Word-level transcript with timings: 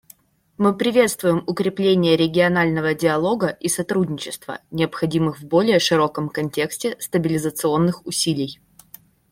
Мы 0.57 0.75
приветствуем 0.75 1.43
укрепление 1.45 2.17
регионального 2.17 2.95
диалога 2.95 3.49
и 3.49 3.67
сотрудничества, 3.69 4.57
необходимых 4.71 5.39
в 5.39 5.43
более 5.43 5.77
широком 5.77 6.27
контексте 6.27 6.97
стабилизационных 6.99 8.07
усилий. 8.07 8.59